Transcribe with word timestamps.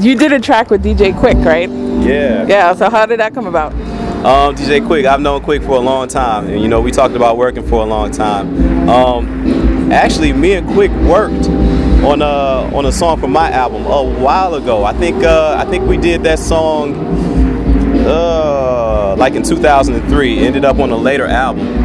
you 0.00 0.16
did 0.16 0.32
a 0.32 0.40
track 0.40 0.70
with 0.70 0.82
DJ 0.82 1.12
Quik, 1.12 1.44
right? 1.44 1.68
Yeah. 2.04 2.46
Yeah. 2.46 2.74
So 2.74 2.90
how 2.90 3.06
did 3.06 3.20
that 3.20 3.34
come 3.34 3.46
about? 3.46 3.72
Um, 4.24 4.54
DJ 4.54 4.80
Quik, 4.86 5.04
I've 5.04 5.20
known 5.20 5.42
Quik 5.42 5.66
for 5.66 5.72
a 5.72 5.80
long 5.80 6.06
time, 6.06 6.46
and 6.46 6.62
you 6.62 6.68
know 6.68 6.80
we 6.80 6.92
talked 6.92 7.16
about 7.16 7.36
working 7.36 7.66
for 7.66 7.82
a 7.82 7.86
long 7.86 8.12
time. 8.12 8.88
Um, 8.88 9.90
actually, 9.90 10.32
me 10.32 10.52
and 10.52 10.68
Quik 10.68 10.90
worked 11.08 11.48
on 12.04 12.22
a 12.22 12.76
on 12.76 12.86
a 12.86 12.92
song 12.92 13.18
from 13.18 13.32
my 13.32 13.50
album 13.50 13.84
a 13.86 14.20
while 14.20 14.54
ago. 14.54 14.84
I 14.84 14.92
think 14.92 15.24
uh, 15.24 15.56
I 15.58 15.68
think 15.68 15.88
we 15.88 15.96
did 15.96 16.22
that 16.22 16.38
song 16.38 16.94
uh, 18.06 19.16
like 19.18 19.34
in 19.34 19.42
2003. 19.42 20.38
Ended 20.38 20.64
up 20.64 20.78
on 20.78 20.90
a 20.90 20.96
later 20.96 21.26
album 21.26 21.81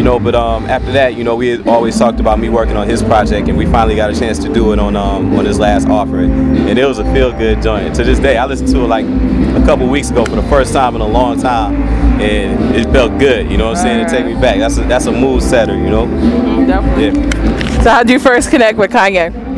you 0.00 0.04
know. 0.04 0.18
But 0.18 0.34
um, 0.34 0.64
after 0.64 0.90
that, 0.92 1.14
you 1.14 1.24
know, 1.24 1.36
we 1.36 1.48
had 1.48 1.68
always 1.68 1.98
talked 1.98 2.20
about 2.20 2.38
me 2.38 2.48
working 2.48 2.76
on 2.76 2.88
his 2.88 3.02
project, 3.02 3.48
and 3.48 3.58
we 3.58 3.66
finally 3.66 3.96
got 3.96 4.10
a 4.10 4.18
chance 4.18 4.38
to 4.38 4.52
do 4.52 4.72
it 4.72 4.78
on 4.78 4.96
um, 4.96 5.36
on 5.38 5.44
his 5.44 5.58
last 5.58 5.86
offering, 5.88 6.32
and 6.32 6.78
it 6.78 6.86
was 6.86 6.98
a 6.98 7.04
feel 7.12 7.30
good 7.32 7.62
joint. 7.62 7.94
To 7.96 8.02
this 8.02 8.18
day, 8.18 8.38
I 8.38 8.46
listened 8.46 8.70
to 8.70 8.80
it 8.80 8.88
like 8.88 9.04
a 9.04 9.62
couple 9.66 9.86
weeks 9.88 10.10
ago 10.10 10.24
for 10.24 10.36
the 10.36 10.48
first 10.48 10.72
time 10.72 10.94
in 10.94 11.02
a 11.02 11.06
long 11.06 11.38
time, 11.38 11.74
and 12.18 12.74
it 12.74 12.90
felt 12.92 13.18
good. 13.18 13.50
You 13.50 13.58
know 13.58 13.68
what 13.68 13.76
I'm 13.76 13.82
saying? 13.84 14.06
It 14.06 14.08
take 14.08 14.24
me 14.24 14.40
back. 14.40 14.58
That's 14.58 14.78
a, 14.78 14.82
that's 14.84 15.04
a 15.04 15.12
mood 15.12 15.42
setter. 15.42 15.76
You 15.76 15.90
know. 15.90 16.06
Mm-hmm, 16.06 16.66
definitely. 16.66 17.20
Yeah. 17.20 17.82
So 17.82 17.90
how 17.90 18.02
did 18.02 18.12
you 18.12 18.18
first 18.18 18.50
connect 18.50 18.78
with 18.78 18.90
Kanye? 18.90 19.50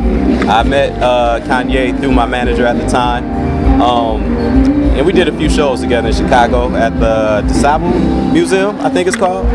I 0.48 0.64
met 0.64 1.00
uh, 1.00 1.38
Kanye 1.44 1.96
through 2.00 2.12
my 2.12 2.26
manager 2.26 2.66
at 2.66 2.76
the 2.76 2.86
time. 2.88 3.41
Um, 3.82 4.22
and 4.94 5.04
we 5.04 5.12
did 5.12 5.26
a 5.26 5.36
few 5.36 5.50
shows 5.50 5.80
together 5.80 6.06
in 6.06 6.14
Chicago 6.14 6.72
at 6.76 6.90
the 7.00 7.44
Disciple 7.48 7.90
Museum, 8.32 8.78
I 8.78 8.88
think 8.88 9.08
it's 9.08 9.16
called. 9.16 9.46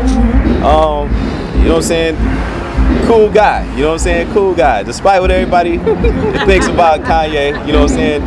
Um, 0.62 1.08
you 1.56 1.64
know 1.64 1.76
what 1.76 1.76
I'm 1.76 1.82
saying? 1.82 3.06
Cool 3.06 3.30
guy, 3.30 3.64
you 3.74 3.82
know 3.82 3.86
what 3.88 3.92
I'm 3.94 3.98
saying? 4.00 4.32
Cool 4.34 4.54
guy. 4.54 4.82
Despite 4.82 5.22
what 5.22 5.30
everybody 5.30 5.78
thinks 6.44 6.66
about 6.66 7.00
Kanye, 7.00 7.66
you 7.66 7.72
know 7.72 7.80
what 7.80 7.90
I'm 7.90 7.96
saying? 7.96 8.22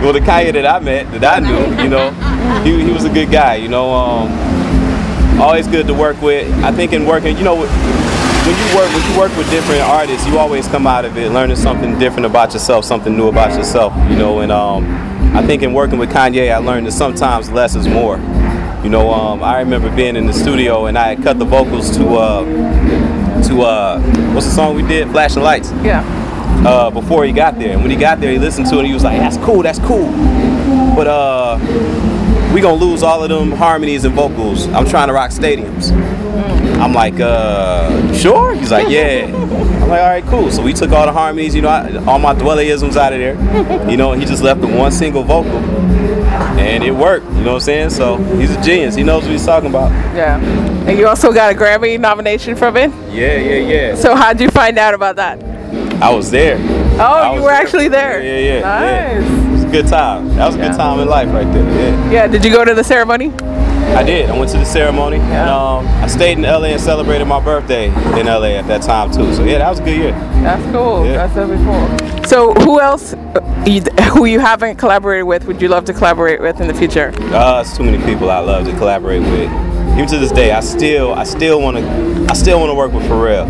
Well, 0.00 0.14
the 0.14 0.20
Kanye 0.20 0.54
that 0.54 0.64
I 0.64 0.78
met, 0.78 1.12
that 1.20 1.22
I 1.22 1.46
knew, 1.46 1.82
you 1.82 1.90
know, 1.90 2.10
he, 2.62 2.82
he 2.86 2.90
was 2.90 3.04
a 3.04 3.12
good 3.12 3.30
guy, 3.30 3.56
you 3.56 3.68
know. 3.68 3.92
Um, 3.92 5.38
always 5.38 5.66
good 5.66 5.86
to 5.86 5.92
work 5.92 6.20
with. 6.22 6.50
I 6.64 6.72
think 6.72 6.94
in 6.94 7.04
working, 7.04 7.36
you 7.36 7.44
know, 7.44 7.56
when 7.56 8.56
you 8.56 8.76
work 8.76 8.90
when 8.94 9.12
you 9.12 9.18
work 9.18 9.36
with 9.36 9.50
different 9.50 9.82
artists, 9.82 10.26
you 10.26 10.38
always 10.38 10.66
come 10.68 10.86
out 10.86 11.04
of 11.04 11.18
it 11.18 11.30
learning 11.30 11.56
something 11.56 11.98
different 11.98 12.24
about 12.24 12.54
yourself, 12.54 12.86
something 12.86 13.14
new 13.14 13.28
about 13.28 13.52
yourself, 13.54 13.92
you 14.10 14.16
know. 14.16 14.40
And 14.40 14.50
um, 14.50 15.11
I 15.34 15.44
think 15.46 15.62
in 15.62 15.72
working 15.72 15.98
with 15.98 16.10
Kanye, 16.10 16.52
I 16.52 16.58
learned 16.58 16.86
that 16.86 16.92
sometimes 16.92 17.50
less 17.50 17.74
is 17.74 17.88
more. 17.88 18.18
You 18.84 18.90
know, 18.90 19.12
um, 19.12 19.42
I 19.42 19.60
remember 19.60 19.94
being 19.94 20.14
in 20.14 20.26
the 20.26 20.32
studio 20.32 20.86
and 20.86 20.98
I 20.98 21.14
had 21.14 21.22
cut 21.22 21.38
the 21.38 21.44
vocals 21.46 21.96
to 21.96 22.06
uh, 22.16 22.44
to 23.48 23.62
uh, 23.62 24.00
what's 24.34 24.46
the 24.46 24.52
song 24.52 24.74
we 24.74 24.82
did, 24.82 25.08
Flashing 25.10 25.42
Lights. 25.42 25.72
Yeah. 25.82 26.02
Uh, 26.66 26.90
before 26.90 27.24
he 27.24 27.32
got 27.32 27.58
there, 27.58 27.72
and 27.72 27.80
when 27.80 27.90
he 27.90 27.96
got 27.96 28.20
there, 28.20 28.30
he 28.30 28.38
listened 28.38 28.66
to 28.66 28.74
it 28.76 28.78
and 28.80 28.86
he 28.88 28.94
was 28.94 29.02
like, 29.02 29.18
"That's 29.18 29.38
cool, 29.38 29.62
that's 29.62 29.78
cool," 29.80 30.06
but 30.94 31.06
uh, 31.06 31.41
we 32.52 32.60
gonna 32.60 32.74
lose 32.74 33.02
all 33.02 33.22
of 33.22 33.30
them 33.30 33.52
harmonies 33.52 34.04
and 34.04 34.14
vocals. 34.14 34.66
I'm 34.68 34.86
trying 34.86 35.08
to 35.08 35.14
rock 35.14 35.30
stadiums. 35.30 35.90
I'm 36.80 36.92
like, 36.92 37.18
uh, 37.20 38.12
sure? 38.12 38.54
He's 38.54 38.70
like, 38.70 38.88
yeah. 38.90 39.24
I'm 39.26 39.88
like, 39.88 40.00
all 40.00 40.08
right, 40.08 40.24
cool. 40.24 40.50
So 40.50 40.62
we 40.62 40.72
took 40.72 40.90
all 40.90 41.06
the 41.06 41.12
harmonies, 41.12 41.54
you 41.54 41.62
know, 41.62 41.68
I, 41.68 41.96
all 42.04 42.18
my 42.18 42.34
dwellisms 42.34 42.96
out 42.96 43.12
of 43.12 43.18
there. 43.18 43.32
You 43.90 43.96
know, 43.96 44.12
he 44.12 44.24
just 44.24 44.42
left 44.42 44.60
the 44.60 44.66
one 44.66 44.92
single 44.92 45.22
vocal. 45.22 45.58
And 46.58 46.82
it 46.82 46.92
worked, 46.92 47.26
you 47.26 47.42
know 47.42 47.52
what 47.52 47.54
I'm 47.54 47.60
saying? 47.60 47.90
So 47.90 48.16
he's 48.16 48.54
a 48.54 48.62
genius. 48.62 48.94
He 48.94 49.02
knows 49.02 49.22
what 49.24 49.32
he's 49.32 49.44
talking 49.44 49.68
about. 49.68 49.90
Yeah. 50.14 50.38
And 50.86 50.98
you 50.98 51.06
also 51.06 51.32
got 51.32 51.52
a 51.52 51.58
Grammy 51.58 51.98
nomination 51.98 52.56
from 52.56 52.76
it? 52.76 52.90
Yeah, 53.12 53.36
yeah, 53.36 53.54
yeah. 53.54 53.94
So 53.94 54.14
how'd 54.14 54.40
you 54.40 54.50
find 54.50 54.78
out 54.78 54.94
about 54.94 55.16
that? 55.16 55.42
I 56.02 56.10
was 56.10 56.30
there. 56.30 56.56
Oh, 57.00 57.34
you 57.34 57.42
were 57.42 57.48
there. 57.48 57.56
actually 57.56 57.88
there. 57.88 58.22
Yeah, 58.22 58.38
yeah, 58.38 58.54
yeah. 58.54 58.60
Nice. 58.60 59.30
yeah. 59.30 59.41
It 59.72 59.76
was 59.76 59.84
a 59.84 59.88
good 59.88 59.90
time. 59.90 60.28
That 60.36 60.46
was 60.46 60.54
a 60.54 60.58
Yeah. 60.58 60.68
good 60.68 60.76
time 60.76 61.00
in 61.00 61.08
life 61.08 61.28
right 61.32 61.50
there. 61.50 61.64
Yeah. 61.64 62.10
Yeah. 62.10 62.26
Did 62.26 62.44
you 62.44 62.50
go 62.52 62.62
to 62.64 62.74
the 62.74 62.84
ceremony? 62.84 63.32
I 63.96 64.02
did. 64.02 64.28
I 64.28 64.38
went 64.38 64.50
to 64.50 64.58
the 64.58 64.64
ceremony. 64.66 65.16
And, 65.16 65.48
um, 65.48 65.88
I 66.02 66.06
stayed 66.08 66.36
in 66.38 66.44
LA 66.44 66.68
and 66.72 66.80
celebrated 66.80 67.24
my 67.26 67.40
birthday 67.40 67.86
in 68.20 68.26
LA 68.26 68.56
at 68.58 68.66
that 68.68 68.82
time 68.82 69.10
too. 69.10 69.32
So 69.34 69.44
yeah, 69.44 69.58
that 69.58 69.70
was 69.70 69.78
a 69.78 69.82
good 69.82 69.96
year. 69.96 70.12
That's 70.42 70.62
cool. 70.72 71.06
Yeah. 71.06 71.26
That's 71.26 71.34
really 71.36 71.56
cool. 71.64 71.88
So 72.26 72.52
who 72.64 72.80
else, 72.80 73.14
uh, 73.14 73.40
who 74.14 74.26
you 74.26 74.40
haven't 74.40 74.76
collaborated 74.76 75.26
with, 75.26 75.46
would 75.46 75.60
you 75.62 75.68
love 75.68 75.84
to 75.86 75.92
collaborate 75.94 76.40
with 76.40 76.60
in 76.60 76.68
the 76.68 76.74
future? 76.74 77.12
Uh, 77.32 77.60
it's 77.62 77.74
too 77.76 77.82
many 77.84 77.98
people 78.04 78.30
I 78.30 78.38
love 78.40 78.66
to 78.66 78.72
collaborate 78.76 79.22
with. 79.22 79.50
Even 79.94 80.06
to 80.08 80.18
this 80.18 80.32
day, 80.32 80.52
I 80.52 80.60
still, 80.60 81.14
I 81.14 81.24
still 81.24 81.60
want 81.62 81.78
to, 81.78 82.26
I 82.28 82.34
still 82.34 82.58
want 82.60 82.70
to 82.70 82.74
work 82.74 82.92
with 82.92 83.04
Pharrell. 83.04 83.46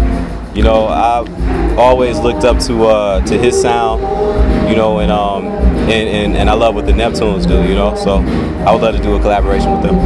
You 0.55 0.63
know, 0.63 0.87
I've 0.87 1.79
always 1.79 2.19
looked 2.21 2.45
up 2.45 2.59
to 2.67 2.87
uh, 2.87 3.21
to 3.27 3.39
his 3.39 3.61
sound. 3.61 4.03
You 4.69 4.77
know, 4.77 5.01
and 5.01 5.13
um, 5.13 5.47
and, 5.47 6.09
and 6.09 6.37
and 6.37 6.51
I 6.51 6.55
love 6.55 6.75
what 6.75 6.87
the 6.87 6.93
Neptunes 6.93 7.47
do. 7.47 7.63
You 7.63 7.75
know, 7.75 7.95
so 7.95 8.17
I 8.67 8.73
would 8.73 8.83
love 8.83 8.97
to 8.97 9.03
do 9.03 9.15
a 9.17 9.21
collaboration 9.21 9.73
with 9.73 9.83
them. 9.83 9.97